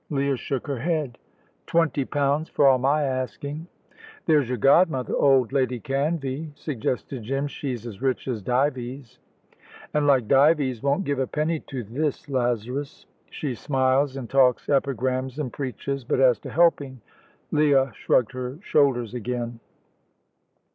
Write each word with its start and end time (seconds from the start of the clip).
Leah 0.09 0.35
shook 0.35 0.65
her 0.65 0.79
head. 0.79 1.19
"Twenty 1.67 2.05
pounds, 2.05 2.49
for 2.49 2.65
all 2.65 2.79
my 2.79 3.03
asking." 3.03 3.67
"There's 4.25 4.49
your 4.49 4.57
godmother, 4.57 5.15
old 5.15 5.51
Lady 5.53 5.79
Canvey," 5.79 6.49
suggested 6.57 7.21
Jim. 7.21 7.45
"She's 7.45 7.85
as 7.85 8.01
rich 8.01 8.27
as 8.27 8.41
Dives." 8.41 9.19
"And, 9.93 10.07
like 10.07 10.27
Dives, 10.27 10.81
won't 10.81 11.03
give 11.03 11.19
a 11.19 11.27
penny 11.27 11.59
to 11.67 11.83
this 11.83 12.27
Lazarus. 12.27 13.05
She 13.29 13.53
smiles, 13.53 14.17
and 14.17 14.27
talks 14.27 14.69
epigrams, 14.69 15.37
and 15.37 15.53
preaches, 15.53 16.03
but 16.03 16.19
as 16.19 16.39
to 16.39 16.49
helping" 16.49 16.99
Leah 17.51 17.91
shrugged 17.93 18.31
her 18.31 18.57
shoulders 18.63 19.13
again. 19.13 19.59